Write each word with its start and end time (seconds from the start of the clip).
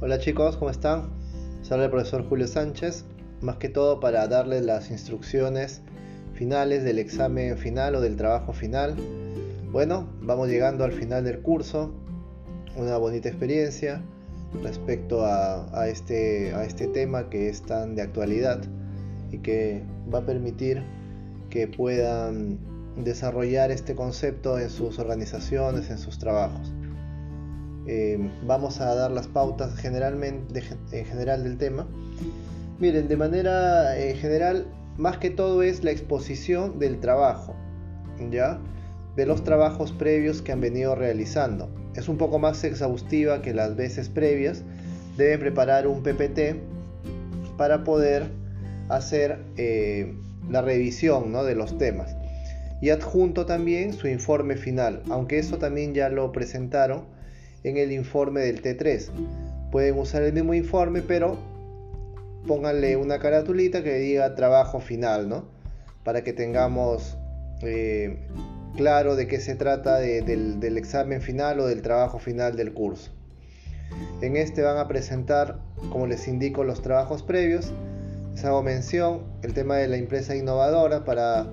Hola 0.00 0.20
chicos, 0.20 0.56
¿cómo 0.56 0.70
están? 0.70 1.10
Soy 1.62 1.80
el 1.80 1.90
profesor 1.90 2.24
Julio 2.28 2.46
Sánchez, 2.46 3.04
más 3.40 3.56
que 3.56 3.68
todo 3.68 3.98
para 3.98 4.28
darles 4.28 4.64
las 4.64 4.92
instrucciones 4.92 5.82
finales 6.34 6.84
del 6.84 7.00
examen 7.00 7.58
final 7.58 7.96
o 7.96 8.00
del 8.00 8.14
trabajo 8.14 8.52
final. 8.52 8.94
Bueno, 9.72 10.08
vamos 10.20 10.50
llegando 10.50 10.84
al 10.84 10.92
final 10.92 11.24
del 11.24 11.40
curso, 11.40 11.92
una 12.76 12.96
bonita 12.96 13.28
experiencia 13.28 14.00
respecto 14.62 15.26
a, 15.26 15.88
este, 15.88 16.54
a 16.54 16.64
este 16.64 16.86
tema 16.86 17.28
que 17.28 17.48
es 17.48 17.62
tan 17.62 17.96
de 17.96 18.02
actualidad 18.02 18.62
y 19.32 19.38
que 19.38 19.82
va 20.14 20.20
a 20.20 20.24
permitir 20.24 20.84
que 21.50 21.66
puedan 21.66 22.60
desarrollar 23.02 23.72
este 23.72 23.96
concepto 23.96 24.60
en 24.60 24.70
sus 24.70 25.00
organizaciones, 25.00 25.90
en 25.90 25.98
sus 25.98 26.20
trabajos. 26.20 26.72
Eh, 27.90 28.18
vamos 28.42 28.82
a 28.82 28.94
dar 28.94 29.10
las 29.10 29.28
pautas 29.28 29.74
generalmente, 29.76 30.62
en 30.92 31.06
general 31.06 31.42
del 31.42 31.56
tema. 31.56 31.86
Miren, 32.78 33.08
de 33.08 33.16
manera 33.16 33.98
eh, 33.98 34.14
general, 34.14 34.66
más 34.98 35.16
que 35.16 35.30
todo 35.30 35.62
es 35.62 35.82
la 35.82 35.90
exposición 35.90 36.78
del 36.78 37.00
trabajo, 37.00 37.56
¿ya? 38.30 38.60
De 39.16 39.24
los 39.24 39.42
trabajos 39.42 39.92
previos 39.92 40.42
que 40.42 40.52
han 40.52 40.60
venido 40.60 40.96
realizando. 40.96 41.70
Es 41.96 42.10
un 42.10 42.18
poco 42.18 42.38
más 42.38 42.62
exhaustiva 42.62 43.40
que 43.40 43.54
las 43.54 43.74
veces 43.74 44.10
previas. 44.10 44.64
Deben 45.16 45.40
preparar 45.40 45.86
un 45.86 46.02
PPT 46.02 46.60
para 47.56 47.84
poder 47.84 48.26
hacer 48.90 49.38
eh, 49.56 50.14
la 50.50 50.60
revisión 50.60 51.32
de 51.32 51.54
los 51.54 51.78
temas. 51.78 52.14
Y 52.82 52.90
adjunto 52.90 53.46
también 53.46 53.94
su 53.94 54.08
informe 54.08 54.56
final, 54.56 55.02
aunque 55.08 55.38
eso 55.38 55.56
también 55.56 55.94
ya 55.94 56.10
lo 56.10 56.30
presentaron 56.32 57.16
en 57.64 57.76
el 57.76 57.92
informe 57.92 58.40
del 58.40 58.62
T3. 58.62 59.10
Pueden 59.70 59.98
usar 59.98 60.22
el 60.22 60.32
mismo 60.32 60.54
informe, 60.54 61.02
pero 61.02 61.38
pónganle 62.46 62.96
una 62.96 63.18
caratulita 63.18 63.82
que 63.82 63.94
diga 63.94 64.34
trabajo 64.34 64.80
final, 64.80 65.28
¿no? 65.28 65.44
Para 66.04 66.22
que 66.24 66.32
tengamos 66.32 67.16
eh, 67.62 68.18
claro 68.76 69.16
de 69.16 69.26
qué 69.26 69.40
se 69.40 69.54
trata 69.54 69.98
del, 69.98 70.76
examen 70.76 71.20
final 71.20 71.60
o 71.60 71.66
del 71.66 71.82
trabajo 71.82 72.18
final 72.18 72.56
del 72.56 72.72
curso. 72.72 73.10
En 74.20 74.36
este 74.36 74.62
van 74.62 74.78
a 74.78 74.86
presentar, 74.86 75.58
como 75.90 76.06
les 76.06 76.28
indico, 76.28 76.64
los 76.64 76.82
trabajos 76.82 77.22
previos. 77.22 77.72
Les 78.32 78.44
hago 78.44 78.62
mención 78.62 79.24
el 79.42 79.52
tema 79.52 79.76
de 79.76 79.88
la 79.88 79.96
empresa 79.96 80.36
innovadora 80.36 81.04
para 81.04 81.46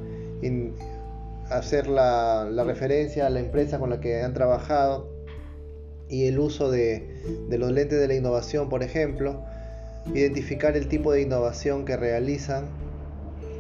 hacer 1.50 1.88
la, 1.88 2.48
referencia 2.66 3.28
a 3.28 3.30
la 3.30 3.40
empresa 3.40 3.80
con 3.80 3.90
la 3.90 4.00
que 4.00 4.22
han 4.22 4.34
trabajado 4.34 5.15
y 6.10 6.28
el 6.28 6.40
uso 6.40 6.70
de, 6.70 7.48
los 7.50 7.72
lentes 7.72 8.00
de 8.00 8.08
la 8.08 8.16
innovación, 8.16 8.70
por 8.70 8.84
ejemplo, 8.84 9.44
identificar 10.14 10.78
el 10.78 10.88
tipo 10.88 11.12
de 11.12 11.22
innovación 11.22 11.86
que 11.86 11.98
realizan, 11.98 12.66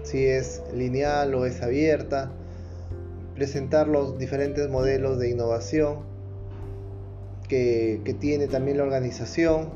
si 0.04 0.26
es 0.26 0.62
lineal 0.74 1.34
o 1.34 1.46
es 1.46 1.62
abierta, 1.62 2.32
presentar 3.34 3.88
los 3.88 4.18
diferentes 4.18 4.70
modelos 4.70 5.20
de 5.20 5.30
innovación 5.30 6.00
que, 7.48 8.16
tiene 8.20 8.48
también 8.48 8.78
la 8.78 8.84
organización, 8.84 9.70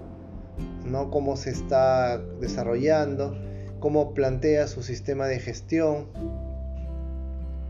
¿no? 0.85 1.09
cómo 1.09 1.35
se 1.37 1.49
está 1.49 2.17
desarrollando, 2.39 3.35
cómo 3.79 4.13
plantea 4.13 4.67
su 4.67 4.83
sistema 4.83 5.27
de 5.27 5.39
gestión, 5.39 6.07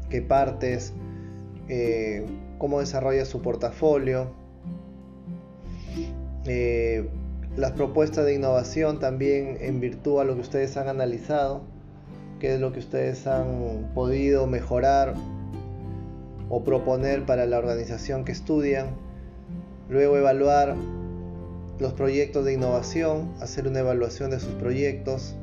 qué 0.10 0.22
partes, 0.22 0.94
eh, 1.70 2.26
cómo 2.58 2.80
desarrolla 2.80 3.26
su 3.26 3.42
portafolio, 3.42 4.39
eh, 6.52 7.08
las 7.58 7.74
propuestas 7.74 8.26
de 8.26 8.34
innovación 8.34 9.00
también 9.00 9.60
en 9.62 9.80
virtud 9.80 10.20
a 10.20 10.24
lo 10.24 10.34
que 10.34 10.42
ustedes 10.42 10.78
han 10.78 10.88
analizado, 10.88 11.62
qué 12.40 12.56
es 12.56 12.60
lo 12.60 12.74
que 12.74 12.80
ustedes 12.80 13.28
han 13.28 13.92
podido 13.94 14.48
mejorar 14.48 15.14
o 16.50 16.64
proponer 16.64 17.24
para 17.28 17.46
la 17.46 17.60
organización 17.60 18.26
que 18.26 18.32
estudian, 18.32 18.88
luego 19.90 20.18
evaluar 20.18 20.76
los 21.78 21.94
proyectos 21.94 22.46
de 22.46 22.54
innovación, 22.54 23.32
hacer 23.42 23.68
una 23.68 23.82
evaluación 23.82 24.32
de 24.32 24.40
sus 24.40 24.54
proyectos 24.56 25.36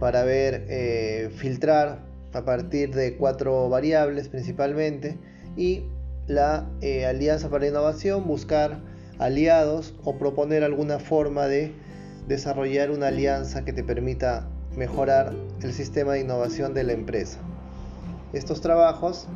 para 0.00 0.24
ver, 0.24 0.66
eh, 0.68 1.30
filtrar 1.36 2.00
a 2.32 2.44
partir 2.44 2.92
de 2.96 3.16
cuatro 3.16 3.68
variables 3.68 4.28
principalmente 4.28 5.16
y 5.56 5.84
la 6.28 6.70
eh, 6.82 7.06
Alianza 7.06 7.48
para 7.48 7.62
la 7.64 7.70
Innovación, 7.70 8.26
buscar 8.26 8.78
aliados 9.18 9.94
o 10.04 10.16
proponer 10.16 10.62
alguna 10.62 10.98
forma 10.98 11.46
de 11.46 11.72
desarrollar 12.28 12.90
una 12.90 13.08
alianza 13.08 13.64
que 13.64 13.72
te 13.72 13.82
permita 13.82 14.48
mejorar 14.76 15.34
el 15.62 15.72
sistema 15.72 16.12
de 16.12 16.20
innovación 16.20 16.74
de 16.74 16.84
la 16.84 16.92
empresa. 16.92 17.38
Estos 18.32 18.60
trabajos 18.60 19.26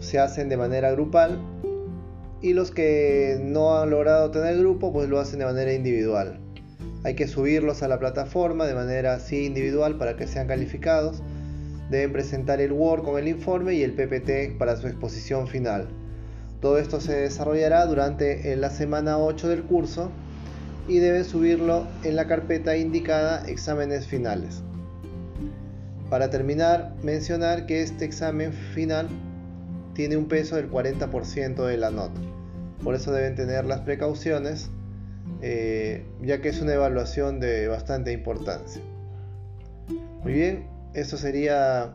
se 0.00 0.18
hacen 0.18 0.48
de 0.50 0.58
manera 0.58 0.92
grupal 0.92 1.40
y 2.42 2.52
los 2.52 2.70
que 2.70 3.40
no 3.42 3.78
han 3.78 3.90
logrado 3.90 4.30
tener 4.30 4.58
grupo 4.58 4.92
pues 4.92 5.08
lo 5.08 5.18
hacen 5.18 5.38
de 5.38 5.46
manera 5.46 5.72
individual. 5.72 6.38
Hay 7.02 7.14
que 7.14 7.26
subirlos 7.26 7.82
a 7.82 7.88
la 7.88 7.98
plataforma 7.98 8.66
de 8.66 8.74
manera 8.74 9.14
así 9.14 9.46
individual 9.46 9.96
para 9.96 10.16
que 10.16 10.26
sean 10.26 10.46
calificados 10.46 11.22
deben 11.90 12.12
presentar 12.12 12.60
el 12.60 12.72
Word 12.72 13.02
con 13.02 13.18
el 13.18 13.28
informe 13.28 13.74
y 13.74 13.82
el 13.82 13.92
PPT 13.92 14.58
para 14.58 14.76
su 14.76 14.86
exposición 14.86 15.46
final. 15.46 15.88
Todo 16.60 16.78
esto 16.78 17.00
se 17.00 17.14
desarrollará 17.14 17.86
durante 17.86 18.56
la 18.56 18.70
semana 18.70 19.18
8 19.18 19.48
del 19.48 19.62
curso 19.62 20.10
y 20.88 20.98
deben 20.98 21.24
subirlo 21.24 21.86
en 22.02 22.16
la 22.16 22.26
carpeta 22.26 22.76
indicada 22.76 23.44
exámenes 23.46 24.06
finales. 24.06 24.62
Para 26.10 26.30
terminar, 26.30 26.94
mencionar 27.02 27.66
que 27.66 27.82
este 27.82 28.04
examen 28.04 28.52
final 28.52 29.08
tiene 29.94 30.16
un 30.16 30.26
peso 30.26 30.56
del 30.56 30.70
40% 30.70 31.66
de 31.66 31.76
la 31.76 31.90
nota. 31.90 32.20
Por 32.84 32.94
eso 32.94 33.12
deben 33.12 33.34
tener 33.34 33.64
las 33.64 33.80
precauciones, 33.80 34.70
eh, 35.42 36.04
ya 36.22 36.40
que 36.40 36.50
es 36.50 36.60
una 36.60 36.74
evaluación 36.74 37.40
de 37.40 37.66
bastante 37.66 38.12
importancia. 38.12 38.80
Muy 40.22 40.32
bien, 40.32 40.75
esto 40.96 41.18
sería 41.18 41.94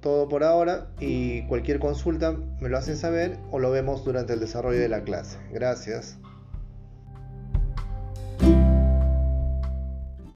todo 0.00 0.28
por 0.28 0.42
ahora 0.42 0.88
y 0.98 1.46
cualquier 1.46 1.78
consulta 1.78 2.32
me 2.32 2.68
lo 2.68 2.76
hacen 2.76 2.96
saber 2.96 3.38
o 3.52 3.60
lo 3.60 3.70
vemos 3.70 4.04
durante 4.04 4.32
el 4.32 4.40
desarrollo 4.40 4.80
de 4.80 4.88
la 4.88 5.04
clase. 5.04 5.38
Gracias. 5.52 6.18